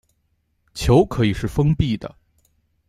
[0.73, 2.15] 球可以是封闭的。